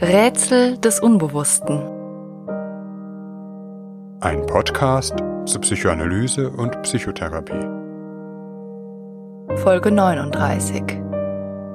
[0.00, 1.80] Rätsel des Unbewussten.
[4.20, 7.66] Ein Podcast zur Psychoanalyse und Psychotherapie.
[9.56, 10.82] Folge 39.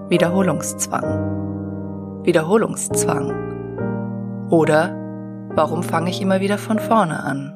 [0.07, 2.23] Wiederholungszwang.
[2.23, 4.47] Wiederholungszwang.
[4.49, 4.95] Oder
[5.53, 7.49] warum fange ich immer wieder von vorne an?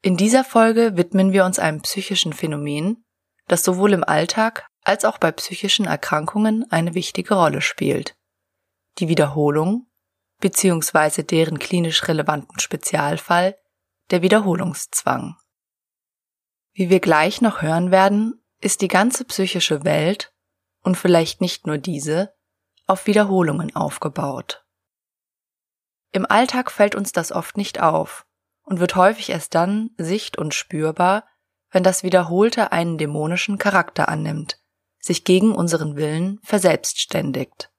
[0.00, 3.04] In dieser Folge widmen wir uns einem psychischen Phänomen,
[3.46, 8.16] das sowohl im Alltag als auch bei psychischen Erkrankungen eine wichtige Rolle spielt.
[8.98, 9.86] Die Wiederholung
[10.40, 11.22] bzw.
[11.22, 13.58] deren klinisch relevanten Spezialfall,
[14.10, 15.36] der Wiederholungszwang.
[16.72, 20.32] Wie wir gleich noch hören werden, ist die ganze psychische Welt
[20.82, 22.34] und vielleicht nicht nur diese
[22.86, 24.64] auf Wiederholungen aufgebaut.
[26.12, 28.26] Im Alltag fällt uns das oft nicht auf
[28.62, 31.26] und wird häufig erst dann sicht- und spürbar,
[31.70, 34.62] wenn das Wiederholte einen dämonischen Charakter annimmt,
[35.06, 37.70] sich gegen unseren Willen verselbstständigt.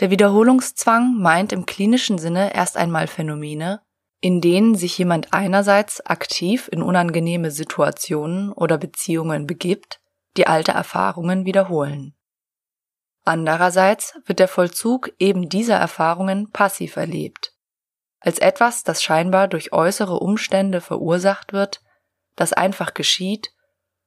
[0.00, 3.80] Der Wiederholungszwang meint im klinischen Sinne erst einmal Phänomene,
[4.20, 10.00] in denen sich jemand einerseits aktiv in unangenehme Situationen oder Beziehungen begibt,
[10.36, 12.14] die alte Erfahrungen wiederholen.
[13.24, 17.52] Andererseits wird der Vollzug eben dieser Erfahrungen passiv erlebt,
[18.20, 21.82] als etwas, das scheinbar durch äußere Umstände verursacht wird,
[22.36, 23.52] das einfach geschieht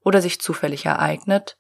[0.04, 1.58] oder sich zufällig ereignet,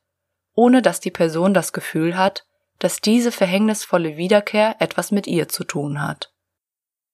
[0.53, 2.45] ohne dass die Person das Gefühl hat,
[2.79, 6.33] dass diese verhängnisvolle Wiederkehr etwas mit ihr zu tun hat.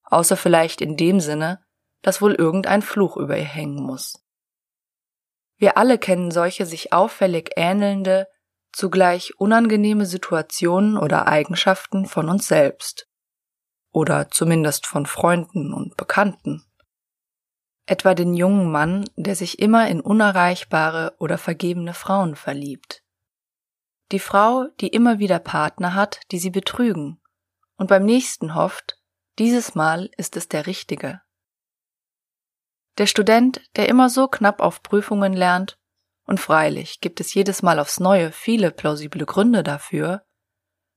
[0.04, 1.62] Außer vielleicht in dem Sinne,
[2.02, 4.24] dass wohl irgendein Fluch über ihr hängen muss.
[5.58, 8.28] Wir alle kennen solche sich auffällig ähnelnde,
[8.72, 13.10] zugleich unangenehme Situationen oder Eigenschaften von uns selbst.
[13.92, 16.67] Oder zumindest von Freunden und Bekannten
[17.88, 23.04] etwa den jungen Mann, der sich immer in unerreichbare oder vergebene Frauen verliebt.
[24.12, 27.20] Die Frau, die immer wieder Partner hat, die sie betrügen,
[27.78, 29.00] und beim nächsten hofft,
[29.40, 31.22] dieses Mal ist es der Richtige.
[32.98, 35.80] Der Student, der immer so knapp auf Prüfungen lernt,
[36.26, 40.26] und freilich gibt es jedes Mal aufs neue viele plausible Gründe dafür,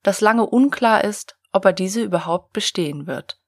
[0.02, 3.40] dass lange unklar ist, ob er diese überhaupt bestehen wird,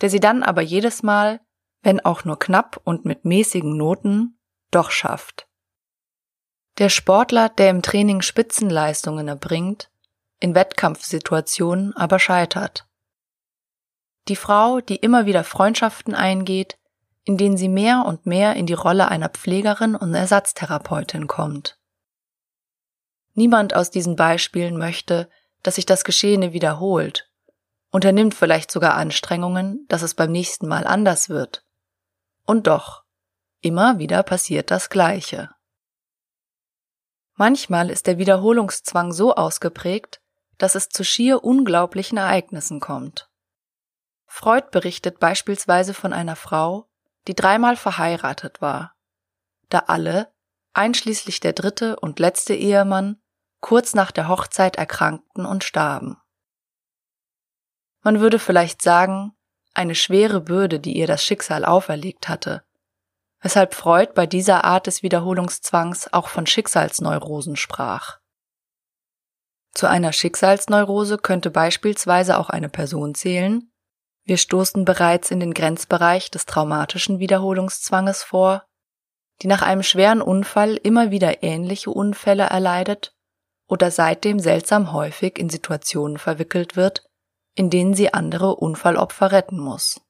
[0.00, 1.40] der sie dann aber jedes Mal
[1.82, 4.38] wenn auch nur knapp und mit mäßigen Noten,
[4.70, 5.48] doch schafft.
[6.78, 9.90] Der Sportler, der im Training Spitzenleistungen erbringt,
[10.40, 12.86] in Wettkampfsituationen aber scheitert.
[14.28, 16.78] Die Frau, die immer wieder Freundschaften eingeht,
[17.24, 21.78] in denen sie mehr und mehr in die Rolle einer Pflegerin und Ersatztherapeutin kommt.
[23.34, 25.28] Niemand aus diesen Beispielen möchte,
[25.62, 27.30] dass sich das Geschehene wiederholt,
[27.90, 31.64] unternimmt vielleicht sogar Anstrengungen, dass es beim nächsten Mal anders wird.
[32.44, 33.04] Und doch,
[33.60, 35.50] immer wieder passiert das Gleiche.
[37.34, 40.20] Manchmal ist der Wiederholungszwang so ausgeprägt,
[40.58, 43.30] dass es zu schier unglaublichen Ereignissen kommt.
[44.26, 46.88] Freud berichtet beispielsweise von einer Frau,
[47.26, 48.94] die dreimal verheiratet war,
[49.68, 50.32] da alle,
[50.72, 53.20] einschließlich der dritte und letzte Ehemann,
[53.60, 56.16] kurz nach der Hochzeit erkrankten und starben.
[58.02, 59.36] Man würde vielleicht sagen,
[59.74, 62.62] eine schwere Bürde, die ihr das Schicksal auferlegt hatte,
[63.40, 68.18] weshalb Freud bei dieser Art des Wiederholungszwangs auch von Schicksalsneurosen sprach.
[69.74, 73.72] Zu einer Schicksalsneurose könnte beispielsweise auch eine Person zählen,
[74.24, 78.64] wir stoßen bereits in den Grenzbereich des traumatischen Wiederholungszwanges vor,
[79.42, 83.16] die nach einem schweren Unfall immer wieder ähnliche Unfälle erleidet
[83.66, 87.04] oder seitdem seltsam häufig in Situationen verwickelt wird,
[87.54, 90.00] in denen sie andere Unfallopfer retten muss.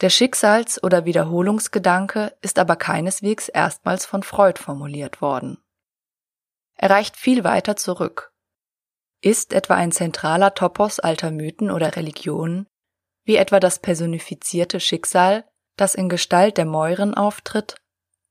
[0.00, 5.58] Der Schicksals- oder Wiederholungsgedanke ist aber keineswegs erstmals von Freud formuliert worden.
[6.76, 8.32] Er reicht viel weiter zurück.
[9.20, 12.68] Ist etwa ein zentraler Topos alter Mythen oder Religionen,
[13.24, 15.44] wie etwa das personifizierte Schicksal,
[15.76, 17.74] das in Gestalt der Mäuren auftritt,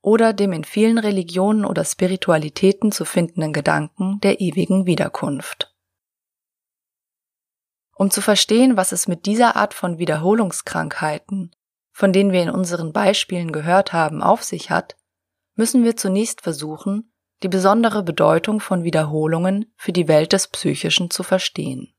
[0.02, 5.76] oder dem in vielen Religionen oder Spiritualitäten zu findenden Gedanken der ewigen Wiederkunft.
[7.98, 11.52] Um zu verstehen, was es mit dieser Art von Wiederholungskrankheiten,
[11.92, 14.96] von denen wir in unseren Beispielen gehört haben, auf sich hat,
[15.56, 17.12] müssen wir zunächst versuchen,
[17.42, 21.94] die besondere Bedeutung von Wiederholungen für die Welt des Psychischen zu verstehen.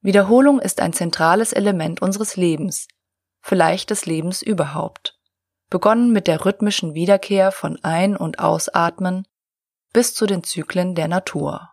[0.00, 2.88] Wiederholung ist ein zentrales Element unseres Lebens,
[3.40, 5.18] vielleicht des Lebens überhaupt,
[5.68, 9.26] begonnen mit der rhythmischen Wiederkehr von Ein- und Ausatmen
[9.92, 11.71] bis zu den Zyklen der Natur.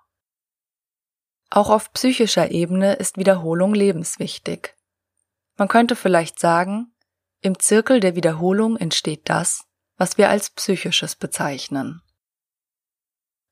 [1.50, 4.76] Auch auf psychischer Ebene ist Wiederholung lebenswichtig.
[5.58, 6.94] Man könnte vielleicht sagen,
[7.42, 9.66] im Zirkel der Wiederholung entsteht das,
[9.98, 12.02] was wir als psychisches bezeichnen.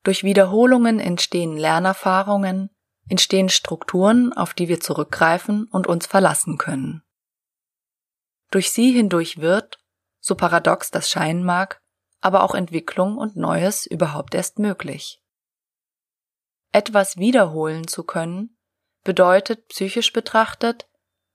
[0.03, 2.69] Durch Wiederholungen entstehen Lernerfahrungen,
[3.09, 7.03] entstehen Strukturen, auf die wir zurückgreifen und uns verlassen können.
[8.51, 9.79] Durch sie hindurch wird,
[10.19, 11.81] so paradox das scheinen mag,
[12.21, 15.21] aber auch Entwicklung und Neues überhaupt erst möglich.
[16.71, 18.57] Etwas wiederholen zu können,
[19.03, 20.89] bedeutet psychisch betrachtet,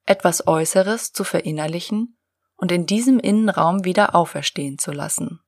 [0.05, 2.19] etwas Äußeres zu verinnerlichen
[2.57, 5.41] und in diesem Innenraum wieder auferstehen zu lassen.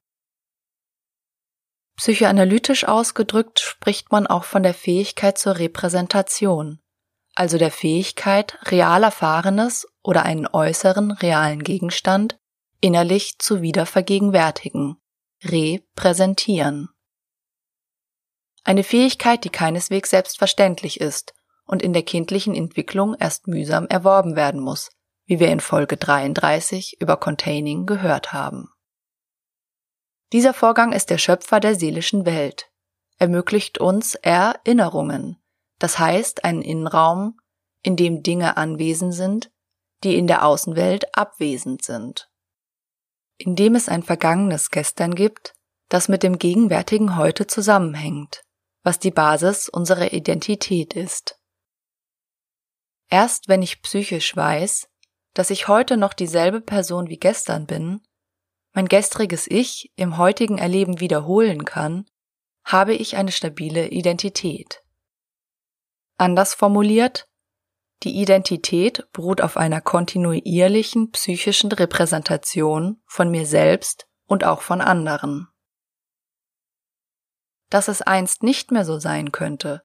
[1.96, 6.80] Psychoanalytisch ausgedrückt spricht man auch von der Fähigkeit zur Repräsentation,
[7.34, 12.36] also der Fähigkeit, real Erfahrenes oder einen äußeren realen Gegenstand
[12.80, 14.96] innerlich zu wiedervergegenwärtigen,
[15.42, 16.88] repräsentieren.
[18.64, 21.34] Eine Fähigkeit, die keineswegs selbstverständlich ist
[21.66, 24.90] und in der kindlichen Entwicklung erst mühsam erworben werden muss,
[25.26, 28.70] wie wir in Folge 33 über Containing gehört haben.
[30.32, 32.70] Dieser Vorgang ist der Schöpfer der seelischen Welt,
[33.18, 35.36] ermöglicht uns Erinnerungen,
[35.78, 37.38] das heißt einen Innenraum,
[37.82, 39.50] in dem Dinge anwesend sind,
[40.02, 42.30] die in der Außenwelt abwesend sind.
[43.36, 45.54] Indem es ein vergangenes Gestern gibt,
[45.88, 48.43] das mit dem gegenwärtigen Heute zusammenhängt,
[48.84, 51.40] was die Basis unserer Identität ist.
[53.10, 54.88] Erst wenn ich psychisch weiß,
[55.32, 58.00] dass ich heute noch dieselbe Person wie gestern bin,
[58.72, 62.06] mein gestriges Ich im heutigen Erleben wiederholen kann,
[62.64, 64.82] habe ich eine stabile Identität.
[66.16, 67.28] Anders formuliert,
[68.02, 75.48] die Identität beruht auf einer kontinuierlichen psychischen Repräsentation von mir selbst und auch von anderen.
[77.70, 79.82] Dass es einst nicht mehr so sein könnte,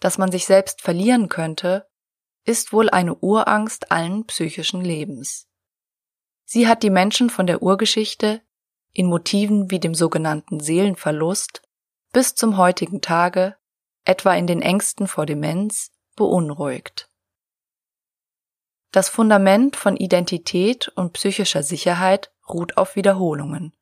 [0.00, 1.88] dass man sich selbst verlieren könnte,
[2.44, 5.46] ist wohl eine Urangst allen psychischen Lebens.
[6.44, 8.40] Sie hat die Menschen von der Urgeschichte
[8.92, 11.62] in Motiven wie dem sogenannten Seelenverlust
[12.12, 13.56] bis zum heutigen Tage,
[14.04, 17.10] etwa in den Ängsten vor Demenz, beunruhigt.
[18.90, 23.74] Das Fundament von Identität und psychischer Sicherheit ruht auf Wiederholungen.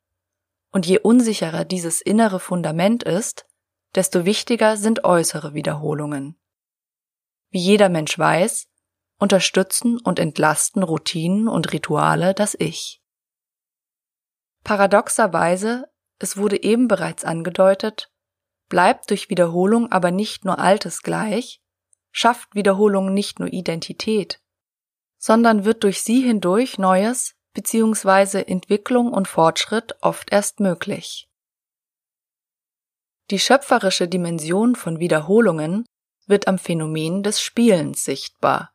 [0.71, 3.47] Und je unsicherer dieses innere Fundament ist,
[3.95, 6.39] desto wichtiger sind äußere Wiederholungen.
[7.51, 8.69] Wie jeder Mensch weiß,
[9.19, 13.03] unterstützen und entlasten Routinen und Rituale das Ich.
[14.65, 18.11] Paradoxerweise, es wurde eben bereits angedeutet,
[18.69, 21.63] bleibt durch Wiederholung aber nicht nur Altes gleich,
[22.11, 24.41] schafft Wiederholung nicht nur Identität,
[25.19, 28.43] sondern wird durch sie hindurch Neues bzw.
[28.43, 31.29] Entwicklung und Fortschritt oft erst möglich.
[33.31, 35.87] Die schöpferische Dimension von Wiederholungen
[36.27, 38.73] wird am Phänomen des Spielens sichtbar.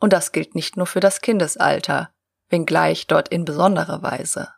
[0.00, 2.12] Und das gilt nicht nur für das Kindesalter,
[2.48, 4.52] wenngleich dort in besonderer Weise.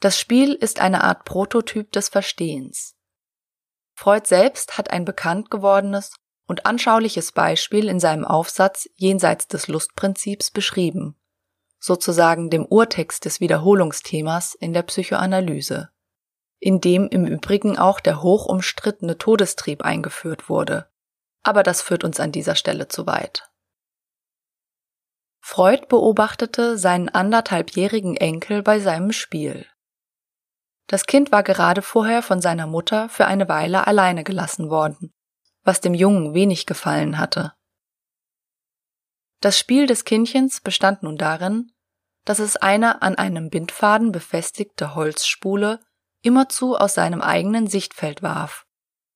[0.00, 2.94] Das Spiel ist eine Art Prototyp des Verstehens.
[3.94, 6.14] Freud selbst hat ein bekannt gewordenes
[6.46, 11.16] und anschauliches Beispiel in seinem Aufsatz Jenseits des Lustprinzips beschrieben,
[11.82, 15.90] sozusagen dem Urtext des Wiederholungsthemas in der Psychoanalyse,
[16.60, 20.88] in dem im Übrigen auch der hochumstrittene Todestrieb eingeführt wurde.
[21.42, 23.50] Aber das führt uns an dieser Stelle zu weit.
[25.40, 29.66] Freud beobachtete seinen anderthalbjährigen Enkel bei seinem Spiel.
[30.86, 35.12] Das Kind war gerade vorher von seiner Mutter für eine Weile alleine gelassen worden
[35.64, 37.52] was dem Jungen wenig gefallen hatte.
[39.40, 41.71] Das Spiel des Kindchens bestand nun darin,
[42.24, 45.80] dass es eine an einem Bindfaden befestigte Holzspule
[46.22, 48.66] immerzu aus seinem eigenen Sichtfeld warf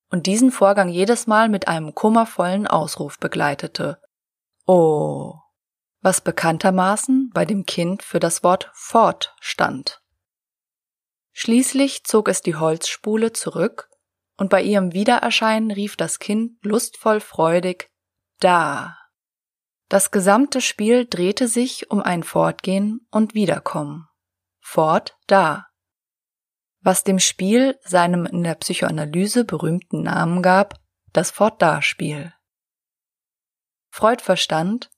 [0.09, 4.01] und diesen Vorgang jedes Mal mit einem kummervollen Ausruf begleitete.
[4.65, 5.35] Oh,
[6.01, 10.01] was bekanntermaßen bei dem Kind für das Wort fort stand.
[11.33, 13.89] Schließlich zog es die Holzspule zurück
[14.37, 17.89] und bei ihrem Wiedererscheinen rief das Kind lustvoll freudig
[18.39, 18.96] Da.
[19.89, 24.07] Das gesamte Spiel drehte sich um ein Fortgehen und Wiederkommen.
[24.59, 25.67] Fort da.
[26.81, 30.79] Was dem Spiel seinem in der Psychoanalyse berühmten Namen gab,
[31.13, 32.33] das Fort-da-Spiel.
[33.89, 34.91] Freud verstand,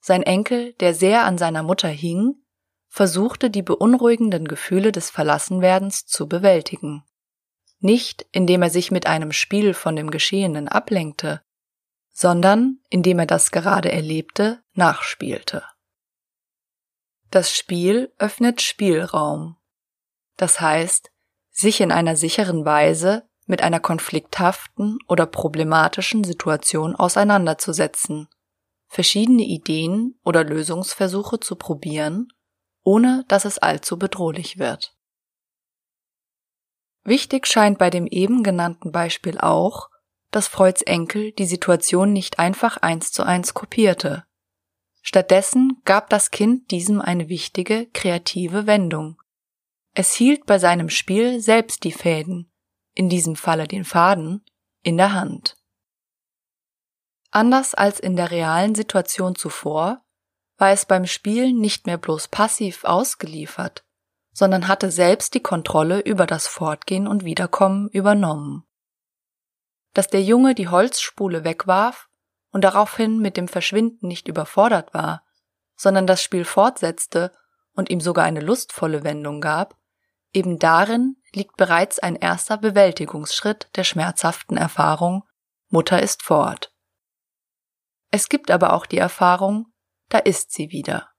[0.00, 2.34] sein Enkel, der sehr an seiner Mutter hing,
[2.88, 7.04] versuchte die beunruhigenden Gefühle des Verlassenwerdens zu bewältigen
[7.80, 11.42] nicht indem er sich mit einem Spiel von dem Geschehenen ablenkte,
[12.12, 15.64] sondern indem er das gerade Erlebte nachspielte.
[17.30, 19.56] Das Spiel öffnet Spielraum.
[20.36, 21.10] Das heißt,
[21.50, 28.28] sich in einer sicheren Weise mit einer konflikthaften oder problematischen Situation auseinanderzusetzen,
[28.86, 32.28] verschiedene Ideen oder Lösungsversuche zu probieren,
[32.82, 34.96] ohne dass es allzu bedrohlich wird.
[37.04, 39.89] Wichtig scheint bei dem eben genannten Beispiel auch,
[40.30, 44.24] dass Freuds Enkel die Situation nicht einfach eins zu eins kopierte.
[45.02, 49.20] Stattdessen gab das Kind diesem eine wichtige, kreative Wendung.
[49.94, 52.52] Es hielt bei seinem Spiel selbst die Fäden,
[52.94, 54.44] in diesem Falle den Faden,
[54.82, 55.56] in der Hand.
[57.30, 60.04] Anders als in der realen Situation zuvor,
[60.58, 63.84] war es beim Spielen nicht mehr bloß passiv ausgeliefert,
[64.32, 68.64] sondern hatte selbst die Kontrolle über das Fortgehen und Wiederkommen übernommen.
[69.92, 72.08] Dass der Junge die Holzspule wegwarf
[72.50, 75.24] und daraufhin mit dem Verschwinden nicht überfordert war,
[75.76, 77.32] sondern das Spiel fortsetzte
[77.72, 79.76] und ihm sogar eine lustvolle Wendung gab,
[80.32, 85.24] eben darin liegt bereits ein erster Bewältigungsschritt der schmerzhaften Erfahrung
[85.72, 86.74] Mutter ist fort.
[88.10, 89.72] Es gibt aber auch die Erfahrung,
[90.08, 91.10] da ist sie wieder.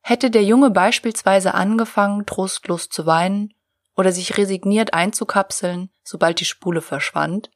[0.00, 3.52] Hätte der Junge beispielsweise angefangen, trostlos zu weinen
[3.96, 7.50] oder sich resigniert einzukapseln, sobald die Spule verschwand,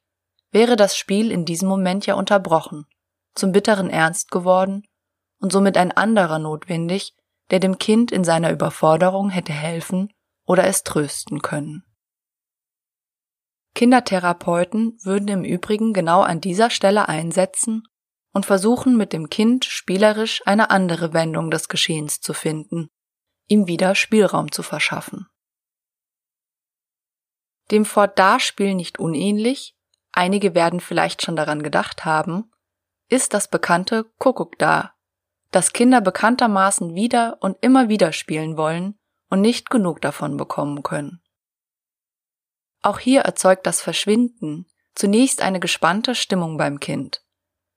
[0.51, 2.87] wäre das Spiel in diesem Moment ja unterbrochen,
[3.35, 4.87] zum bitteren Ernst geworden
[5.41, 7.15] und somit ein anderer notwendig,
[7.51, 10.13] der dem Kind in seiner Überforderung hätte helfen
[10.47, 11.85] oder es trösten können.
[13.75, 17.83] Kindertherapeuten würden im Übrigen genau an dieser Stelle einsetzen
[18.33, 22.89] und versuchen mit dem Kind spielerisch eine andere Wendung des Geschehens zu finden,
[23.49, 25.27] ihm wieder Spielraum zu verschaffen.
[27.71, 29.77] Dem Fortdarspiel nicht unähnlich,
[30.13, 32.53] einige werden vielleicht schon daran gedacht haben,
[33.09, 34.93] ist das bekannte Kuckuck da,
[35.51, 38.99] das Kinder bekanntermaßen wieder und immer wieder spielen wollen
[39.31, 41.21] und nicht genug davon bekommen können.
[42.83, 47.25] Auch hier erzeugt das Verschwinden zunächst eine gespannte Stimmung beim Kind,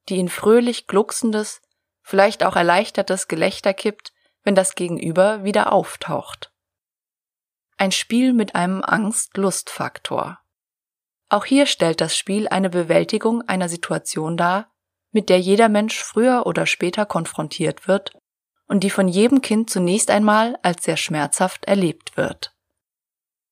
[0.08, 1.62] die in fröhlich glucksendes,
[2.02, 6.52] vielleicht auch erleichtertes Gelächter kippt, wenn das Gegenüber wieder auftaucht.
[7.82, 10.38] Ein Spiel mit einem Angst-Lust-Faktor.
[11.30, 14.70] Auch hier stellt das Spiel eine Bewältigung einer Situation dar,
[15.12, 18.12] mit der jeder Mensch früher oder später konfrontiert wird
[18.68, 22.54] und die von jedem Kind zunächst einmal als sehr schmerzhaft erlebt wird.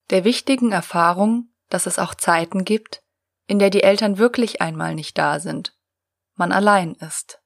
[0.10, 3.02] Der wichtigen Erfahrung, dass es auch Zeiten gibt,
[3.46, 5.74] in der die Eltern wirklich einmal nicht da sind,
[6.36, 7.42] man allein ist.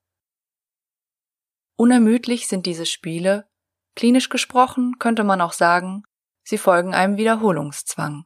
[1.75, 3.47] Unermüdlich sind diese Spiele,
[3.95, 6.05] klinisch gesprochen könnte man auch sagen,
[6.43, 8.25] sie folgen einem Wiederholungszwang,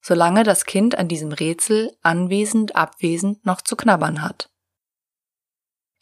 [0.00, 4.50] solange das Kind an diesem Rätsel anwesend abwesend noch zu knabbern hat.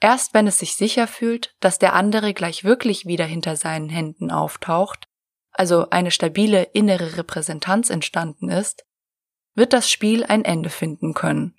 [0.00, 4.30] Erst wenn es sich sicher fühlt, dass der andere gleich wirklich wieder hinter seinen Händen
[4.30, 5.06] auftaucht,
[5.52, 8.86] also eine stabile innere Repräsentanz entstanden ist,
[9.54, 11.54] wird das Spiel ein Ende finden können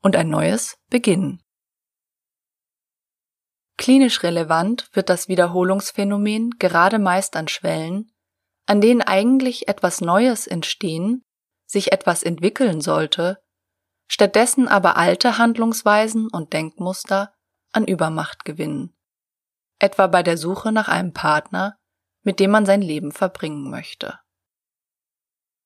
[0.00, 1.42] und ein neues beginnen.
[3.76, 8.12] Klinisch relevant wird das Wiederholungsphänomen gerade meist an Schwellen,
[8.66, 11.24] an denen eigentlich etwas Neues entstehen,
[11.66, 13.42] sich etwas entwickeln sollte,
[14.06, 17.34] stattdessen aber alte Handlungsweisen und Denkmuster
[17.72, 18.96] an Übermacht gewinnen,
[19.78, 21.76] etwa bei der Suche nach einem Partner,
[22.22, 24.18] mit dem man sein Leben verbringen möchte.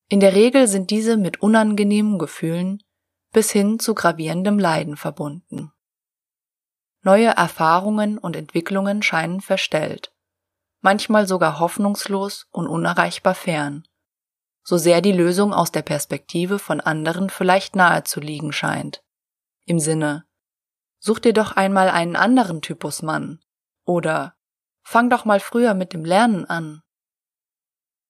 [0.09, 2.83] In der Regel sind diese mit unangenehmen Gefühlen
[3.31, 5.71] bis hin zu gravierendem Leiden verbunden.
[7.01, 10.11] Neue Erfahrungen und Entwicklungen scheinen verstellt,
[10.81, 13.87] manchmal sogar hoffnungslos und unerreichbar fern,
[14.63, 19.03] so sehr die Lösung aus der Perspektive von anderen vielleicht nahe zu liegen scheint.
[19.65, 20.25] Im Sinne,
[20.99, 23.39] such dir doch einmal einen anderen Typus Mann
[23.85, 24.35] oder
[24.83, 26.81] fang doch mal früher mit dem Lernen an.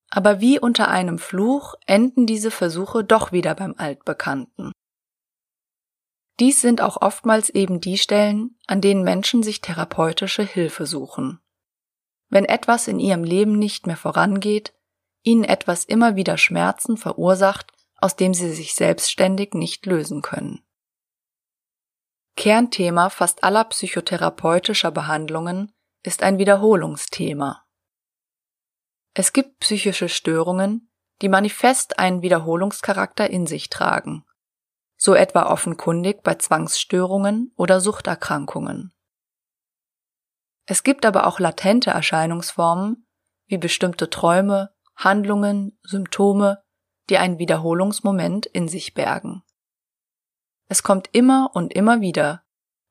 [0.10, 4.72] Aber wie unter einem Fluch enden diese Versuche doch wieder beim Altbekannten.
[6.40, 11.42] Dies sind auch oftmals eben die Stellen, an denen Menschen sich therapeutische Hilfe suchen.
[12.30, 14.74] Wenn etwas in ihrem Leben nicht mehr vorangeht,
[15.24, 20.64] ihnen etwas immer wieder Schmerzen verursacht, aus dem sie sich selbstständig nicht lösen können.
[22.36, 27.66] Kernthema fast aller psychotherapeutischer Behandlungen ist ein Wiederholungsthema.
[29.14, 30.90] Es gibt psychische Störungen,
[31.22, 34.24] die manifest einen Wiederholungscharakter in sich tragen
[35.02, 38.92] so etwa offenkundig bei Zwangsstörungen oder Suchterkrankungen.
[40.70, 43.04] Es gibt aber auch latente Erscheinungsformen
[43.48, 46.62] wie bestimmte Träume, Handlungen, Symptome,
[47.10, 49.42] die einen Wiederholungsmoment in sich bergen.
[50.68, 52.44] Es kommt immer und immer wieder,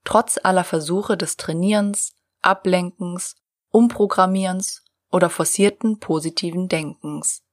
[0.03, 3.37] trotz aller Versuche des Trainierens, Ablenkens,
[3.69, 7.45] Umprogrammierens oder forcierten positiven Denkens.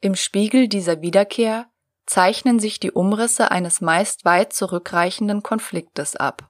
[0.00, 1.70] Im Spiegel dieser Wiederkehr
[2.06, 6.48] zeichnen sich die Umrisse eines meist weit zurückreichenden Konfliktes ab.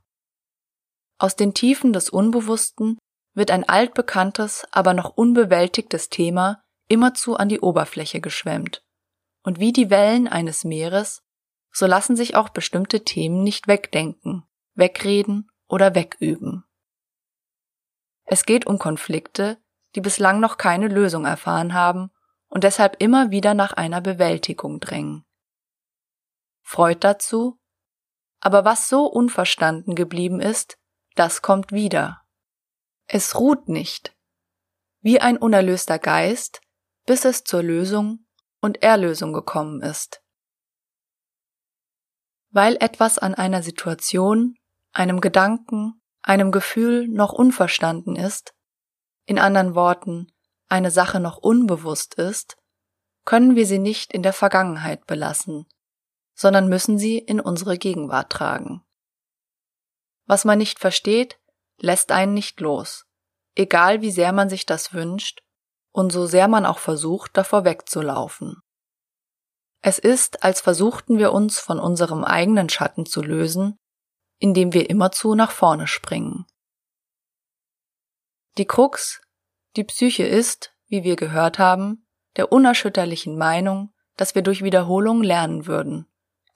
[1.23, 2.99] Aus den Tiefen des Unbewussten
[3.33, 8.85] wird ein altbekanntes, aber noch unbewältigtes Thema immerzu an die Oberfläche geschwemmt.
[9.45, 11.23] Und wie die Wellen eines Meeres,
[11.71, 14.43] so lassen sich auch bestimmte Themen nicht wegdenken,
[14.75, 16.65] wegreden oder wegüben.
[18.25, 19.63] Es geht um Konflikte,
[19.95, 22.11] die bislang noch keine Lösung erfahren haben
[22.49, 25.25] und deshalb immer wieder nach einer Bewältigung drängen.
[26.63, 27.61] Freud dazu,
[28.41, 30.82] aber was so unverstanden geblieben ist,
[31.15, 32.23] das kommt wieder.
[33.07, 34.17] Es ruht nicht,
[35.01, 36.61] wie ein unerlöster Geist,
[37.07, 38.27] bis es zur Lösung
[38.61, 40.23] und Erlösung gekommen ist.
[42.51, 44.57] Weil etwas an einer Situation,
[44.93, 48.55] einem Gedanken, einem Gefühl noch unverstanden ist,
[49.25, 50.33] in anderen Worten
[50.69, 52.57] eine Sache noch unbewusst ist,
[53.25, 55.67] können wir sie nicht in der Vergangenheit belassen,
[56.35, 58.83] sondern müssen sie in unsere Gegenwart tragen.
[60.33, 61.39] Was man nicht versteht,
[61.77, 63.05] lässt einen nicht los,
[63.55, 65.43] egal wie sehr man sich das wünscht
[65.91, 68.63] und so sehr man auch versucht, davor wegzulaufen.
[69.83, 73.77] Es ist, als versuchten wir uns von unserem eigenen Schatten zu lösen,
[74.39, 76.47] indem wir immerzu nach vorne springen.
[78.57, 79.21] Die Krux,
[79.77, 85.67] die Psyche ist, wie wir gehört haben, der unerschütterlichen Meinung, dass wir durch Wiederholung lernen
[85.67, 86.07] würden.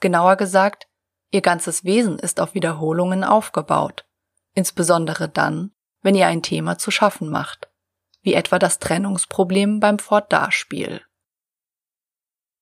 [0.01, 0.86] Genauer gesagt,
[1.31, 4.07] ihr ganzes Wesen ist auf Wiederholungen aufgebaut,
[4.55, 7.69] insbesondere dann, wenn ihr ein Thema zu schaffen macht,
[8.23, 11.03] wie etwa das Trennungsproblem beim Fortdarspiel.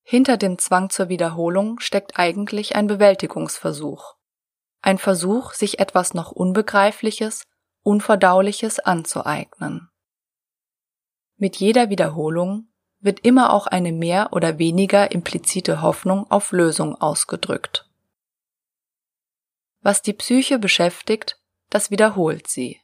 [0.02, 4.16] Hinter dem Zwang zur Wiederholung steckt eigentlich ein Bewältigungsversuch.
[4.82, 7.44] Ein Versuch, sich etwas noch Unbegreifliches,
[7.82, 9.88] Unverdauliches anzueignen.
[11.36, 12.68] Mit jeder Wiederholung
[13.00, 17.83] wird immer auch eine mehr oder weniger implizite Hoffnung auf Lösung ausgedrückt.
[19.84, 21.38] Was die Psyche beschäftigt,
[21.68, 22.80] das wiederholt sie.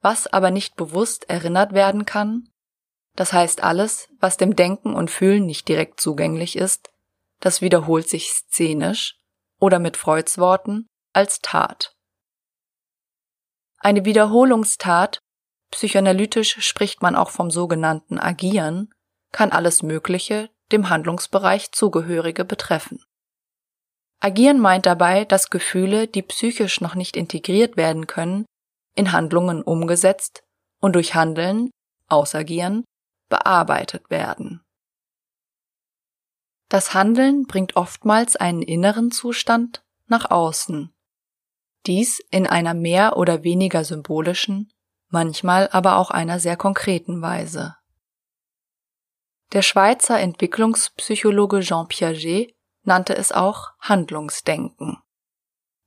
[0.00, 2.50] Was aber nicht bewusst erinnert werden kann,
[3.14, 6.90] das heißt alles, was dem Denken und Fühlen nicht direkt zugänglich ist,
[7.38, 9.20] das wiederholt sich szenisch
[9.60, 11.94] oder mit Freuds Worten als Tat.
[13.78, 15.20] Eine Wiederholungstat
[15.70, 18.92] psychoanalytisch spricht man auch vom sogenannten Agieren,
[19.30, 23.04] kann alles Mögliche, dem Handlungsbereich zugehörige betreffen.
[24.20, 28.46] Agieren meint dabei, dass Gefühle, die psychisch noch nicht integriert werden können,
[28.94, 30.42] in Handlungen umgesetzt
[30.80, 31.70] und durch Handeln,
[32.08, 32.84] Ausagieren,
[33.28, 34.62] bearbeitet werden.
[36.68, 40.92] Das Handeln bringt oftmals einen inneren Zustand nach außen.
[41.86, 44.70] Dies in einer mehr oder weniger symbolischen,
[45.08, 47.76] manchmal aber auch einer sehr konkreten Weise.
[49.52, 52.54] Der Schweizer Entwicklungspsychologe Jean Piaget
[52.88, 54.98] nannte es auch Handlungsdenken.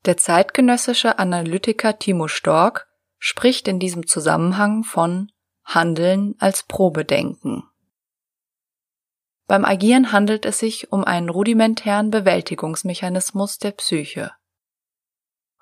[0.05, 2.87] Der zeitgenössische Analytiker Timo Stork
[3.19, 5.31] spricht in diesem Zusammenhang von
[5.65, 7.63] Handeln als Probedenken.
[9.47, 14.31] Beim Agieren handelt es sich um einen rudimentären Bewältigungsmechanismus der Psyche.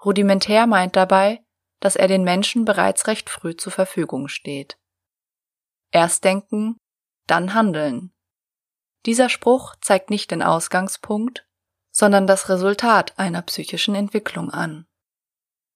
[0.05, 1.43] Rudimentär meint dabei,
[1.79, 4.77] dass er den Menschen bereits recht früh zur Verfügung steht.
[5.91, 6.77] Erst denken,
[7.25, 8.13] dann handeln.
[9.05, 11.47] Dieser Spruch zeigt nicht den Ausgangspunkt,
[11.91, 14.87] sondern das Resultat einer psychischen Entwicklung an.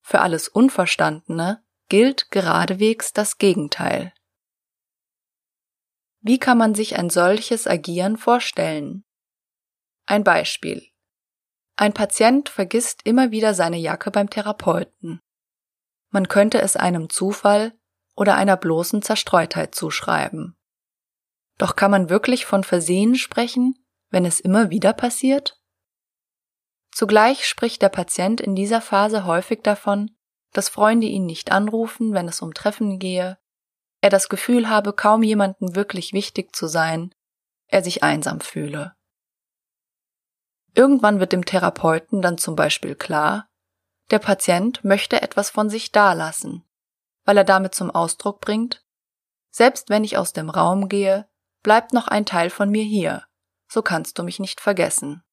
[0.01, 4.13] Für alles Unverstandene gilt geradewegs das Gegenteil.
[6.19, 9.03] Wie kann man sich ein solches Agieren vorstellen?
[10.05, 10.88] Ein Beispiel.
[11.75, 15.19] Ein Patient vergisst immer wieder seine Jacke beim Therapeuten.
[16.09, 17.73] Man könnte es einem Zufall
[18.15, 20.55] oder einer bloßen Zerstreutheit zuschreiben.
[21.57, 23.75] Doch kann man wirklich von Versehen sprechen,
[24.09, 25.59] wenn es immer wieder passiert?
[26.91, 30.15] Zugleich spricht der Patient in dieser Phase häufig davon,
[30.51, 33.37] dass Freunde ihn nicht anrufen, wenn es um Treffen gehe,
[34.01, 37.15] er das Gefühl habe, kaum jemanden wirklich wichtig zu sein,
[37.67, 38.95] er sich einsam fühle.
[40.75, 43.49] Irgendwann wird dem Therapeuten dann zum Beispiel klar,
[44.11, 46.63] der Patient möchte etwas von sich dalassen,
[47.25, 48.85] weil er damit zum Ausdruck bringt,
[49.49, 51.27] selbst wenn ich aus dem Raum gehe,
[51.63, 53.26] bleibt noch ein Teil von mir hier,
[53.67, 55.23] so kannst du mich nicht vergessen.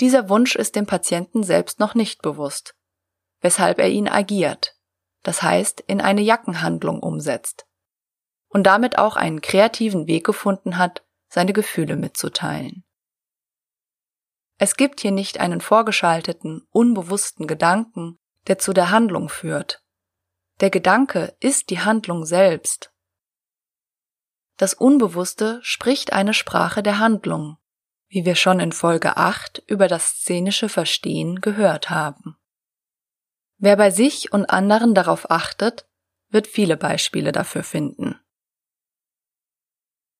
[0.00, 2.76] Dieser Wunsch ist dem Patienten selbst noch nicht bewusst,
[3.40, 4.76] weshalb er ihn agiert,
[5.22, 7.66] das heißt in eine Jackenhandlung umsetzt
[8.48, 12.84] und damit auch einen kreativen Weg gefunden hat, seine Gefühle mitzuteilen.
[14.58, 19.82] Es gibt hier nicht einen vorgeschalteten, unbewussten Gedanken, der zu der Handlung führt.
[20.60, 22.92] Der Gedanke ist die Handlung selbst
[24.58, 27.58] das Unbewusste spricht eine Sprache der Handlung,
[28.08, 32.36] wie wir schon in Folge 8 über das szenische Verstehen gehört haben.
[33.58, 35.88] Wer bei sich und anderen darauf achtet,
[36.28, 38.20] wird viele Beispiele dafür finden.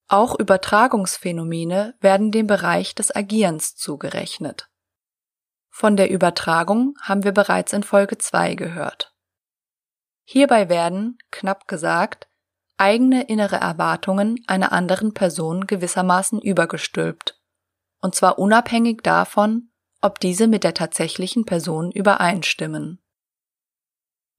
[0.06, 4.70] Auch Übertragungsphänomene werden dem Bereich des Agierens zugerechnet.
[5.68, 9.14] Von der Übertragung haben wir bereits in Folge 2 gehört.
[10.24, 12.27] Hierbei werden, knapp gesagt,
[12.78, 17.40] eigene innere Erwartungen einer anderen Person gewissermaßen übergestülpt,
[18.00, 23.02] und zwar unabhängig davon, ob diese mit der tatsächlichen Person übereinstimmen.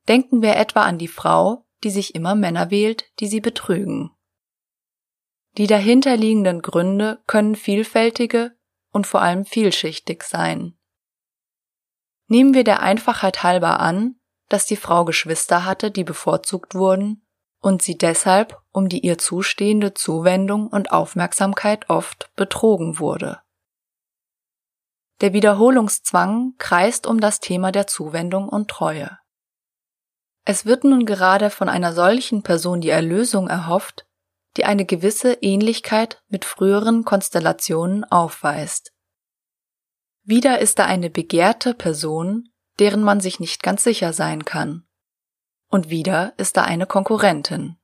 [0.07, 4.11] Denken wir etwa an die Frau, die sich immer Männer wählt, die sie betrügen.
[5.57, 8.57] Die dahinterliegenden Gründe können vielfältige
[8.91, 10.77] und vor allem vielschichtig sein.
[12.27, 14.15] Nehmen wir der Einfachheit halber an,
[14.47, 17.25] dass die Frau Geschwister hatte, die bevorzugt wurden
[17.61, 23.39] und sie deshalb um die ihr zustehende Zuwendung und Aufmerksamkeit oft betrogen wurde.
[25.21, 29.17] Der Wiederholungszwang kreist um das Thema der Zuwendung und Treue.
[30.45, 34.07] Es wird nun gerade von einer solchen Person die Erlösung erhofft,
[34.57, 38.93] die eine gewisse Ähnlichkeit mit früheren Konstellationen aufweist.
[40.23, 44.88] Wieder ist da eine begehrte Person, deren man sich nicht ganz sicher sein kann.
[45.69, 47.77] Und wieder ist da eine Konkurrentin.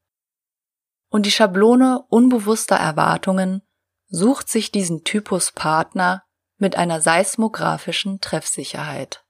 [1.10, 3.62] Und die Schablone unbewusster Erwartungen
[4.08, 6.24] sucht sich diesen Typus Partner
[6.58, 9.24] mit einer seismografischen Treffsicherheit.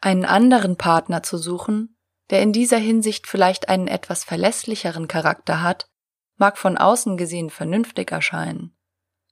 [0.00, 1.98] Einen anderen Partner zu suchen,
[2.30, 5.88] der in dieser Hinsicht vielleicht einen etwas verlässlicheren Charakter hat,
[6.36, 8.76] mag von außen gesehen vernünftig erscheinen,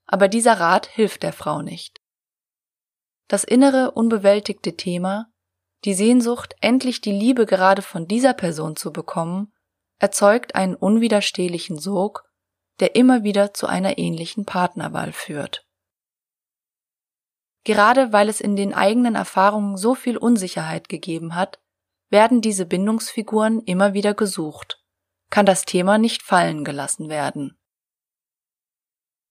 [0.07, 2.01] aber dieser Rat hilft der Frau nicht.
[3.29, 5.32] Das innere unbewältigte Thema,
[5.85, 9.53] die Sehnsucht, endlich die Liebe gerade von dieser Person zu bekommen,
[9.99, 12.25] erzeugt einen unwiderstehlichen Sog,
[12.81, 15.67] der immer wieder zu einer ähnlichen Partnerwahl führt.
[17.65, 21.61] Gerade weil es in den eigenen Erfahrungen so viel Unsicherheit gegeben hat,
[22.11, 24.83] werden diese Bindungsfiguren immer wieder gesucht,
[25.31, 27.57] kann das Thema nicht fallen gelassen werden.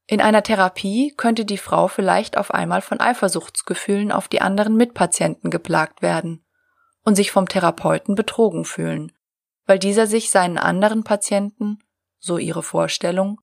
[0.08, 5.50] In einer Therapie könnte die Frau vielleicht auf einmal von Eifersuchtsgefühlen auf die anderen Mitpatienten
[5.50, 6.44] geplagt werden
[7.04, 9.12] und sich vom Therapeuten betrogen fühlen,
[9.66, 11.80] weil dieser sich seinen anderen Patienten,
[12.20, 13.40] so ihre Vorstellung,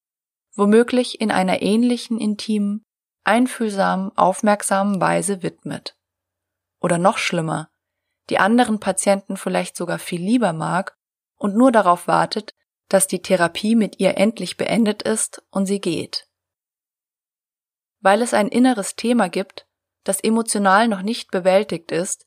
[0.54, 2.84] womöglich in einer ähnlichen intimen,
[3.24, 5.96] einfühlsamen, aufmerksamen Weise widmet.
[6.80, 7.70] Oder noch schlimmer,
[8.30, 10.96] die anderen Patienten vielleicht sogar viel lieber mag
[11.36, 12.54] und nur darauf wartet,
[12.88, 16.27] dass die Therapie mit ihr endlich beendet ist und sie geht.
[18.00, 19.66] Weil es ein inneres Thema gibt,
[20.04, 22.26] das emotional noch nicht bewältigt ist,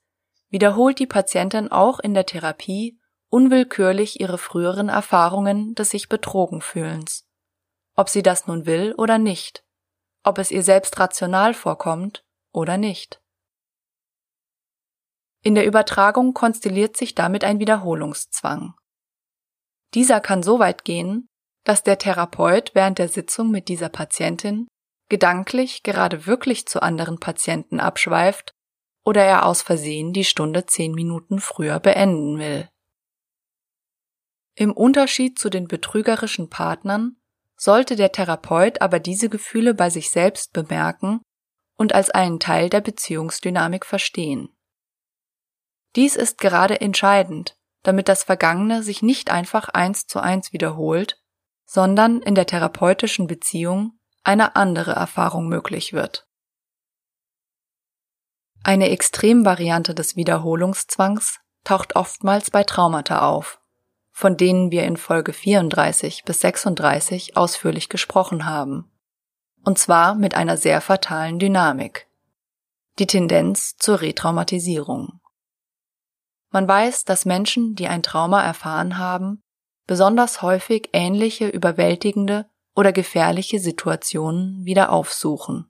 [0.50, 7.26] wiederholt die Patientin auch in der Therapie unwillkürlich ihre früheren Erfahrungen des sich betrogen fühlens.
[7.96, 9.64] Ob sie das nun will oder nicht,
[10.24, 13.22] ob es ihr selbst rational vorkommt oder nicht.
[15.44, 18.76] In der Übertragung konstelliert sich damit ein Wiederholungszwang.
[19.94, 21.28] Dieser kann so weit gehen,
[21.64, 24.68] dass der Therapeut während der Sitzung mit dieser Patientin
[25.12, 28.56] gedanklich gerade wirklich zu anderen Patienten abschweift
[29.04, 32.70] oder er aus Versehen die Stunde zehn Minuten früher beenden will.
[34.56, 37.18] Im Unterschied zu den betrügerischen Partnern
[37.58, 41.20] sollte der Therapeut aber diese Gefühle bei sich selbst bemerken
[41.76, 44.56] und als einen Teil der Beziehungsdynamik verstehen.
[45.98, 51.22] Dies ist gerade entscheidend, damit das Vergangene sich nicht einfach eins zu eins wiederholt,
[51.66, 56.28] sondern in der therapeutischen Beziehung eine andere Erfahrung möglich wird.
[58.64, 63.60] Eine Extremvariante des Wiederholungszwangs taucht oftmals bei Traumata auf,
[64.12, 68.92] von denen wir in Folge 34 bis 36 ausführlich gesprochen haben,
[69.64, 72.08] und zwar mit einer sehr fatalen Dynamik,
[73.00, 75.20] die Tendenz zur Retraumatisierung.
[76.52, 79.42] Man weiß, dass Menschen, die ein Trauma erfahren haben,
[79.88, 85.70] besonders häufig ähnliche überwältigende oder gefährliche Situationen wieder aufsuchen.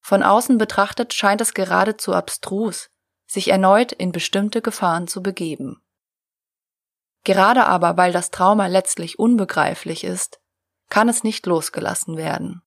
[0.00, 2.90] Von außen betrachtet scheint es geradezu abstrus,
[3.26, 5.82] sich erneut in bestimmte Gefahren zu begeben.
[7.24, 10.40] Gerade aber, weil das Trauma letztlich unbegreiflich ist,
[10.88, 12.62] kann es nicht losgelassen werden.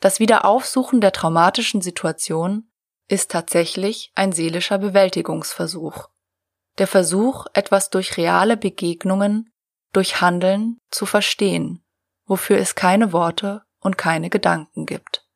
[0.00, 2.72] Das Wiederaufsuchen der traumatischen Situation
[3.06, 6.08] ist tatsächlich ein seelischer Bewältigungsversuch.
[6.78, 9.51] Der Versuch, etwas durch reale Begegnungen
[9.92, 11.84] durch Handeln zu verstehen,
[12.26, 15.26] wofür es keine Worte und keine Gedanken gibt.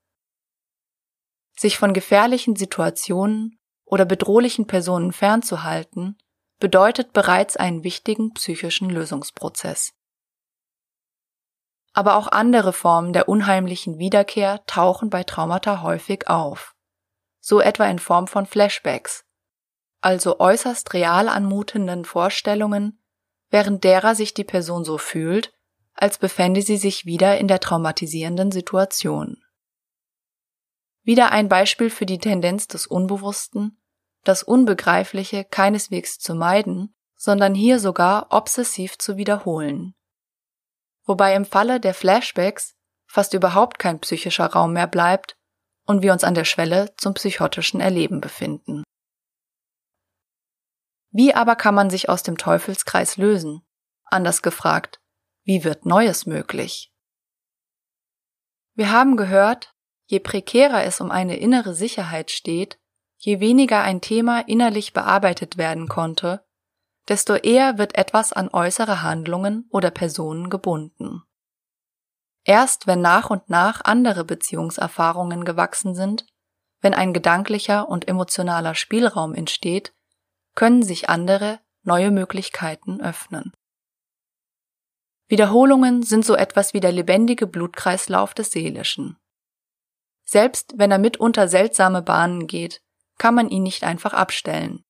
[1.57, 6.19] Sich von gefährlichen Situationen oder bedrohlichen Personen fernzuhalten,
[6.59, 9.92] bedeutet bereits einen wichtigen psychischen Lösungsprozess.
[11.92, 16.75] Aber auch andere Formen der unheimlichen Wiederkehr tauchen bei Traumata häufig auf,
[17.40, 19.25] so etwa in Form von Flashbacks,
[20.01, 23.03] also äußerst real anmutenden Vorstellungen
[23.57, 25.55] während derer sich die Person so fühlt,
[25.95, 29.42] als befände sie sich wieder in der traumatisierenden Situation.
[31.05, 33.81] Wieder ein Beispiel für die Tendenz des Unbewussten,
[34.25, 39.95] das Unbegreifliche keineswegs zu meiden, sondern hier sogar obsessiv zu wiederholen.
[41.07, 42.75] Wobei im Falle der Flashbacks
[43.07, 45.38] fast überhaupt kein psychischer Raum mehr bleibt
[45.87, 48.85] und wir uns an der Schwelle zum psychotischen Erleben befinden.
[51.16, 53.62] Wie aber kann man sich aus dem Teufelskreis lösen?
[54.05, 55.00] Anders gefragt,
[55.44, 56.92] wie wird Neues möglich?
[58.74, 59.74] Wir haben gehört,
[60.05, 62.79] je prekärer es um eine innere Sicherheit steht,
[63.16, 66.44] je weniger ein Thema innerlich bearbeitet werden konnte,
[67.09, 71.22] desto eher wird etwas an äußere Handlungen oder Personen gebunden.
[72.44, 76.26] Erst wenn nach und nach andere Beziehungserfahrungen gewachsen sind,
[76.83, 79.95] wenn ein gedanklicher und emotionaler Spielraum entsteht,
[80.57, 83.53] können sich andere, neue Möglichkeiten öffnen.
[85.29, 89.16] Wiederholungen sind so etwas wie der lebendige Blutkreislauf des Seelischen.
[90.25, 92.83] Selbst wenn er mitunter seltsame Bahnen geht,
[93.19, 94.85] kann man ihn nicht einfach abstellen,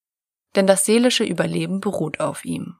[0.55, 2.79] denn das seelische Überleben beruht auf ihm.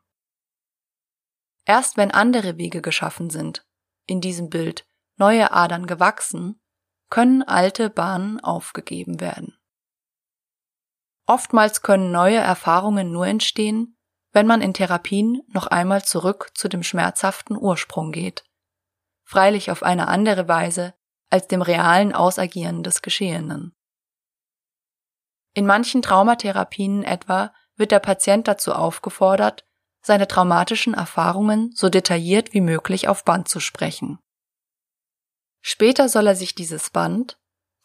[1.65, 3.67] Erst wenn andere Wege geschaffen sind,
[4.05, 6.61] in diesem Bild neue Adern gewachsen,
[7.09, 9.57] können alte Bahnen aufgegeben werden.
[11.27, 13.97] Oftmals können neue Erfahrungen nur entstehen,
[14.31, 18.45] wenn man in Therapien noch einmal zurück zu dem schmerzhaften Ursprung geht.
[19.23, 20.93] Freilich auf eine andere Weise
[21.29, 23.75] als dem realen Ausagieren des Geschehenen.
[25.53, 29.65] In manchen Traumatherapien etwa wird der Patient dazu aufgefordert,
[30.01, 34.19] seine traumatischen Erfahrungen so detailliert wie möglich auf Band zu sprechen.
[35.61, 37.37] Später soll er sich dieses Band,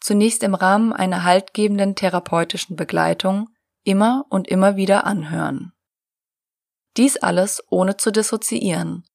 [0.03, 3.49] zunächst im Rahmen einer haltgebenden therapeutischen Begleitung
[3.85, 5.71] immer und immer wieder anhören.
[6.97, 9.05] Dies alles ohne zu dissoziieren,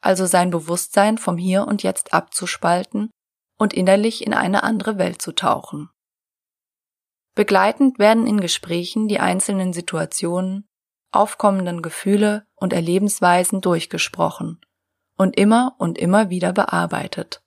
[0.00, 3.10] also sein Bewusstsein vom Hier und Jetzt abzuspalten
[3.58, 5.90] und innerlich in eine andere Welt zu tauchen.
[7.34, 10.68] Begleitend werden in Gesprächen die einzelnen Situationen,
[11.10, 14.60] aufkommenden Gefühle und Erlebensweisen durchgesprochen
[15.16, 17.42] und immer und immer wieder bearbeitet.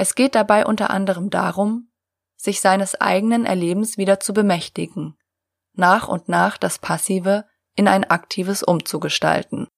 [0.00, 1.92] Es geht dabei unter anderem darum,
[2.34, 5.18] sich seines eigenen Erlebens wieder zu bemächtigen,
[5.74, 9.68] nach und nach das Passive in ein aktives umzugestalten,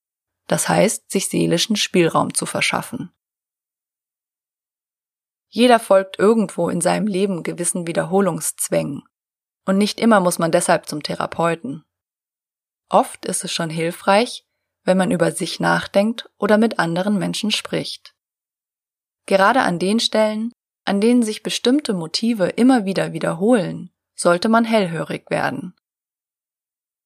[0.46, 3.12] das heißt, sich seelischen Spielraum zu verschaffen.
[5.48, 9.02] Jeder folgt irgendwo in seinem Leben gewissen Wiederholungszwängen,
[9.66, 11.82] und nicht immer muss man deshalb zum Therapeuten.
[12.88, 14.46] Oft ist es schon hilfreich,
[14.84, 18.14] wenn man über sich nachdenkt oder mit anderen Menschen spricht.
[19.26, 20.52] Gerade an den Stellen,
[20.84, 25.74] an denen sich bestimmte Motive immer wieder wiederholen, sollte man hellhörig werden.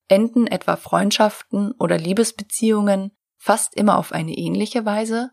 [0.09, 5.31] Enden etwa Freundschaften oder Liebesbeziehungen fast immer auf eine ähnliche Weise?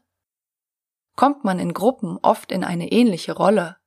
[1.16, 3.78] Kommt man in Gruppen oft in eine ähnliche Rolle?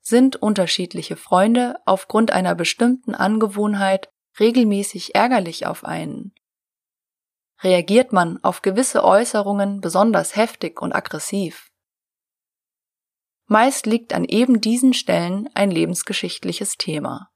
[0.00, 6.34] Sind unterschiedliche Freunde aufgrund einer bestimmten Angewohnheit regelmäßig ärgerlich auf einen
[7.62, 11.70] reagiert man auf gewisse Äußerungen besonders heftig und aggressiv.
[13.46, 17.30] Meist liegt an eben diesen Stellen ein lebensgeschichtliches Thema.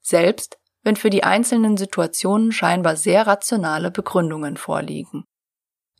[0.00, 5.24] Selbst wenn für die einzelnen Situationen scheinbar sehr rationale Begründungen vorliegen.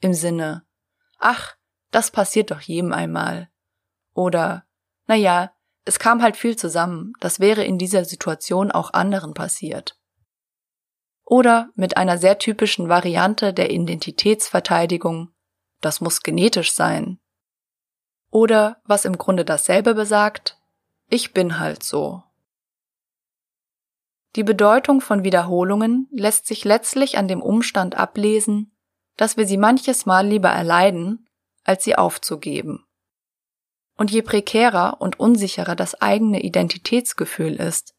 [0.01, 0.67] Im Sinne,
[1.19, 1.57] ach,
[1.91, 3.49] das passiert doch jedem einmal.
[4.13, 4.67] Oder,
[5.07, 5.53] na ja,
[5.87, 9.99] es kam halt viel zusammen, das wäre in dieser Situation auch anderen passiert
[11.25, 15.31] oder mit einer sehr typischen Variante der Identitätsverteidigung,
[15.81, 17.19] das muss genetisch sein.
[18.31, 20.59] Oder was im Grunde dasselbe besagt,
[21.09, 22.23] ich bin halt so.
[24.37, 28.77] Die Bedeutung von Wiederholungen lässt sich letztlich an dem Umstand ablesen,
[29.17, 31.29] dass wir sie manches Mal lieber erleiden,
[31.63, 32.85] als sie aufzugeben.
[33.97, 37.95] Und je prekärer und unsicherer das eigene Identitätsgefühl ist,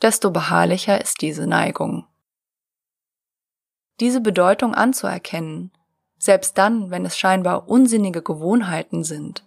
[0.00, 2.06] desto beharrlicher ist diese Neigung
[4.00, 5.72] diese Bedeutung anzuerkennen,
[6.18, 9.46] selbst dann, wenn es scheinbar unsinnige Gewohnheiten sind,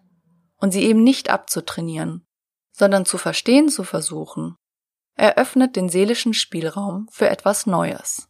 [0.58, 2.26] und sie eben nicht abzutrainieren,
[2.72, 4.56] sondern zu verstehen zu versuchen,
[5.16, 8.30] eröffnet den seelischen Spielraum für etwas Neues.